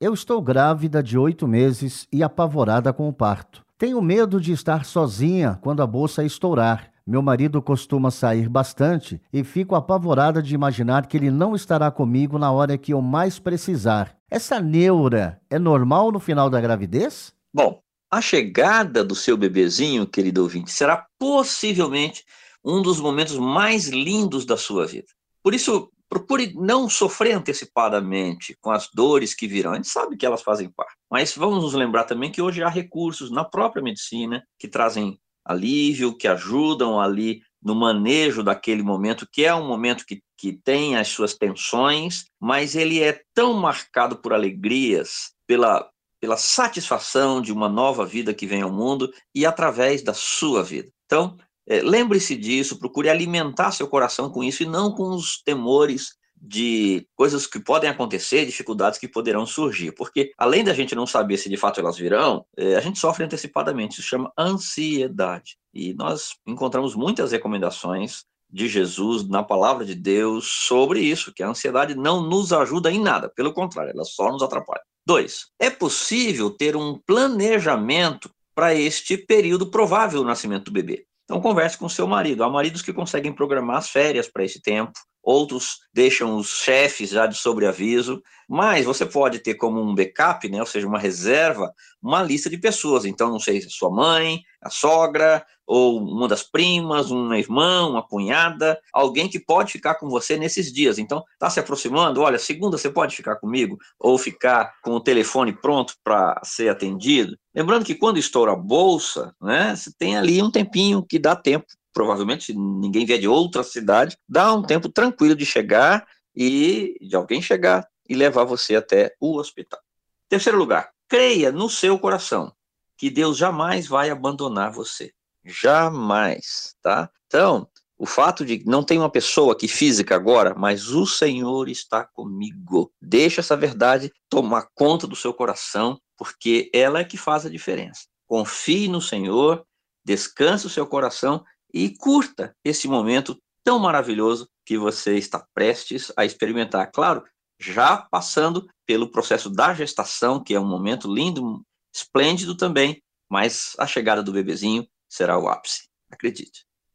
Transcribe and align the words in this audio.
eu 0.00 0.12
estou 0.12 0.40
grávida 0.40 1.02
de 1.02 1.16
oito 1.16 1.46
meses 1.46 2.06
e 2.12 2.22
apavorada 2.22 2.92
com 2.92 3.08
o 3.08 3.12
parto. 3.12 3.62
Tenho 3.78 4.00
medo 4.00 4.40
de 4.40 4.52
estar 4.52 4.84
sozinha 4.84 5.58
quando 5.60 5.82
a 5.82 5.86
bolsa 5.86 6.24
estourar. 6.24 6.90
Meu 7.06 7.20
marido 7.20 7.60
costuma 7.60 8.10
sair 8.10 8.48
bastante 8.48 9.20
e 9.32 9.44
fico 9.44 9.74
apavorada 9.74 10.42
de 10.42 10.54
imaginar 10.54 11.06
que 11.06 11.16
ele 11.16 11.30
não 11.30 11.54
estará 11.54 11.90
comigo 11.90 12.38
na 12.38 12.50
hora 12.50 12.78
que 12.78 12.94
eu 12.94 13.02
mais 13.02 13.38
precisar. 13.38 14.16
Essa 14.30 14.58
neura 14.58 15.40
é 15.50 15.58
normal 15.58 16.10
no 16.10 16.18
final 16.18 16.48
da 16.48 16.60
gravidez? 16.60 17.34
Bom, 17.52 17.80
a 18.10 18.20
chegada 18.20 19.04
do 19.04 19.14
seu 19.14 19.36
bebezinho, 19.36 20.06
querido 20.06 20.42
ouvinte, 20.42 20.70
será 20.70 21.06
possivelmente 21.18 22.24
um 22.64 22.80
dos 22.80 22.98
momentos 22.98 23.36
mais 23.36 23.88
lindos 23.88 24.46
da 24.46 24.56
sua 24.56 24.86
vida. 24.86 25.08
Por 25.42 25.52
isso, 25.52 25.90
procure 26.14 26.54
não 26.54 26.88
sofrer 26.88 27.32
antecipadamente 27.32 28.56
com 28.60 28.70
as 28.70 28.88
dores 28.92 29.34
que 29.34 29.48
virão. 29.48 29.72
A 29.72 29.76
gente 29.76 29.88
sabe 29.88 30.16
que 30.16 30.24
elas 30.24 30.42
fazem 30.42 30.70
parte. 30.70 30.94
Mas 31.10 31.34
vamos 31.36 31.62
nos 31.62 31.74
lembrar 31.74 32.04
também 32.04 32.30
que 32.30 32.40
hoje 32.40 32.62
há 32.62 32.68
recursos 32.68 33.30
na 33.30 33.44
própria 33.44 33.82
medicina 33.82 34.42
que 34.58 34.68
trazem 34.68 35.18
alívio, 35.44 36.16
que 36.16 36.28
ajudam 36.28 37.00
ali 37.00 37.42
no 37.62 37.74
manejo 37.74 38.42
daquele 38.42 38.82
momento, 38.82 39.26
que 39.30 39.44
é 39.44 39.54
um 39.54 39.66
momento 39.66 40.04
que, 40.06 40.22
que 40.38 40.52
tem 40.52 40.96
as 40.96 41.08
suas 41.08 41.34
tensões, 41.34 42.26
mas 42.40 42.74
ele 42.74 43.02
é 43.02 43.20
tão 43.34 43.54
marcado 43.54 44.16
por 44.16 44.32
alegrias, 44.32 45.32
pela, 45.46 45.88
pela 46.20 46.36
satisfação 46.36 47.40
de 47.40 47.52
uma 47.52 47.68
nova 47.68 48.06
vida 48.06 48.34
que 48.34 48.46
vem 48.46 48.62
ao 48.62 48.70
mundo 48.70 49.10
e 49.34 49.44
através 49.44 50.02
da 50.02 50.14
sua 50.14 50.62
vida. 50.62 50.90
Então, 51.06 51.36
é, 51.66 51.80
Lembre-se 51.82 52.36
disso, 52.36 52.78
procure 52.78 53.08
alimentar 53.08 53.72
seu 53.72 53.88
coração 53.88 54.30
com 54.30 54.42
isso 54.42 54.62
e 54.62 54.66
não 54.66 54.92
com 54.92 55.10
os 55.10 55.42
temores 55.42 56.16
de 56.46 57.06
coisas 57.16 57.46
que 57.46 57.58
podem 57.58 57.88
acontecer, 57.88 58.44
dificuldades 58.44 58.98
que 58.98 59.08
poderão 59.08 59.46
surgir. 59.46 59.92
Porque, 59.92 60.32
além 60.36 60.62
da 60.62 60.74
gente 60.74 60.94
não 60.94 61.06
saber 61.06 61.38
se 61.38 61.48
de 61.48 61.56
fato 61.56 61.80
elas 61.80 61.96
virão, 61.96 62.44
é, 62.56 62.76
a 62.76 62.80
gente 62.80 62.98
sofre 62.98 63.24
antecipadamente. 63.24 64.00
Isso 64.00 64.08
chama 64.08 64.32
ansiedade. 64.38 65.56
E 65.72 65.94
nós 65.94 66.34
encontramos 66.46 66.94
muitas 66.94 67.32
recomendações 67.32 68.24
de 68.50 68.68
Jesus 68.68 69.26
na 69.26 69.42
palavra 69.42 69.84
de 69.84 69.94
Deus 69.94 70.46
sobre 70.46 71.00
isso, 71.00 71.32
que 71.34 71.42
a 71.42 71.48
ansiedade 71.48 71.94
não 71.94 72.22
nos 72.22 72.52
ajuda 72.52 72.90
em 72.90 73.00
nada, 73.00 73.28
pelo 73.28 73.52
contrário, 73.52 73.90
ela 73.90 74.04
só 74.04 74.30
nos 74.30 74.42
atrapalha. 74.42 74.82
Dois, 75.04 75.46
é 75.58 75.68
possível 75.68 76.50
ter 76.50 76.76
um 76.76 76.98
planejamento 77.04 78.30
para 78.54 78.72
este 78.74 79.18
período 79.18 79.70
provável 79.70 80.20
do 80.20 80.26
nascimento 80.26 80.66
do 80.66 80.72
bebê. 80.72 81.04
Então, 81.24 81.40
converse 81.40 81.78
com 81.78 81.88
seu 81.88 82.06
marido. 82.06 82.44
Há 82.44 82.50
maridos 82.50 82.82
que 82.82 82.92
conseguem 82.92 83.32
programar 83.32 83.78
as 83.78 83.88
férias 83.88 84.28
para 84.28 84.44
esse 84.44 84.60
tempo, 84.60 84.92
outros 85.24 85.80
deixam 85.92 86.36
os 86.36 86.48
chefes 86.48 87.10
já 87.10 87.26
de 87.26 87.36
sobreaviso, 87.36 88.22
mas 88.48 88.84
você 88.84 89.06
pode 89.06 89.38
ter 89.38 89.54
como 89.54 89.80
um 89.80 89.94
backup, 89.94 90.48
né, 90.48 90.60
ou 90.60 90.66
seja, 90.66 90.86
uma 90.86 90.98
reserva, 90.98 91.72
uma 92.02 92.22
lista 92.22 92.50
de 92.50 92.58
pessoas. 92.58 93.04
Então, 93.04 93.30
não 93.30 93.40
sei 93.40 93.60
se 93.60 93.70
sua 93.70 93.90
mãe, 93.90 94.42
a 94.60 94.68
sogra, 94.68 95.44
ou 95.66 95.98
uma 95.98 96.28
das 96.28 96.42
primas, 96.42 97.10
um 97.10 97.32
irmão, 97.32 97.92
uma 97.92 98.06
cunhada, 98.06 98.78
alguém 98.92 99.28
que 99.28 99.40
pode 99.40 99.72
ficar 99.72 99.94
com 99.94 100.10
você 100.10 100.36
nesses 100.36 100.70
dias. 100.70 100.98
Então, 100.98 101.22
está 101.32 101.48
se 101.48 101.58
aproximando, 101.58 102.20
olha, 102.20 102.38
segunda 102.38 102.76
você 102.76 102.90
pode 102.90 103.16
ficar 103.16 103.36
comigo, 103.36 103.78
ou 103.98 104.18
ficar 104.18 104.74
com 104.82 104.92
o 104.92 105.00
telefone 105.00 105.52
pronto 105.52 105.94
para 106.04 106.38
ser 106.44 106.68
atendido. 106.68 107.38
Lembrando 107.54 107.84
que 107.84 107.94
quando 107.94 108.18
estoura 108.18 108.52
a 108.52 108.56
bolsa, 108.56 109.34
né, 109.40 109.74
você 109.74 109.90
tem 109.96 110.18
ali 110.18 110.42
um 110.42 110.50
tempinho 110.50 111.02
que 111.02 111.18
dá 111.18 111.34
tempo 111.34 111.66
provavelmente 111.94 112.52
ninguém 112.52 113.06
vier 113.06 113.20
de 113.20 113.28
outra 113.28 113.62
cidade, 113.62 114.18
dá 114.28 114.52
um 114.52 114.62
tempo 114.62 114.88
tranquilo 114.88 115.36
de 115.36 115.46
chegar 115.46 116.06
e 116.34 116.98
de 117.00 117.14
alguém 117.14 117.40
chegar 117.40 117.88
e 118.06 118.14
levar 118.14 118.44
você 118.44 118.74
até 118.74 119.14
o 119.20 119.38
hospital. 119.38 119.80
Terceiro 120.28 120.58
lugar, 120.58 120.90
creia 121.08 121.52
no 121.52 121.70
seu 121.70 121.98
coração 121.98 122.52
que 122.98 123.08
Deus 123.08 123.36
jamais 123.36 123.86
vai 123.86 124.10
abandonar 124.10 124.72
você. 124.72 125.12
Jamais, 125.44 126.74
tá? 126.82 127.08
Então, 127.26 127.68
o 127.96 128.06
fato 128.06 128.44
de 128.44 128.62
não 128.66 128.82
ter 128.82 128.98
uma 128.98 129.10
pessoa 129.10 129.52
aqui 129.52 129.68
física 129.68 130.14
agora, 130.14 130.54
mas 130.56 130.88
o 130.88 131.06
Senhor 131.06 131.68
está 131.68 132.04
comigo. 132.04 132.92
Deixa 133.00 133.40
essa 133.40 133.56
verdade 133.56 134.12
tomar 134.28 134.68
conta 134.74 135.06
do 135.06 135.14
seu 135.14 135.32
coração, 135.32 136.00
porque 136.16 136.70
ela 136.74 137.00
é 137.00 137.04
que 137.04 137.16
faz 137.16 137.46
a 137.46 137.50
diferença. 137.50 138.06
Confie 138.26 138.88
no 138.88 139.00
Senhor, 139.00 139.64
descanse 140.04 140.66
o 140.66 140.70
seu 140.70 140.86
coração 140.86 141.44
e 141.74 141.90
curta 141.90 142.56
esse 142.64 142.86
momento 142.86 143.36
tão 143.64 143.80
maravilhoso 143.80 144.48
que 144.64 144.78
você 144.78 145.18
está 145.18 145.44
prestes 145.52 146.12
a 146.16 146.24
experimentar. 146.24 146.92
Claro, 146.92 147.24
já 147.58 147.96
passando 147.96 148.68
pelo 148.86 149.10
processo 149.10 149.50
da 149.50 149.74
gestação, 149.74 150.42
que 150.42 150.54
é 150.54 150.60
um 150.60 150.68
momento 150.68 151.12
lindo, 151.12 151.62
esplêndido 151.92 152.56
também, 152.56 153.02
mas 153.28 153.72
a 153.78 153.86
chegada 153.86 154.22
do 154.22 154.32
bebezinho 154.32 154.86
será 155.08 155.36
o 155.36 155.48
ápice. 155.48 155.88
Acredite. 156.10 156.64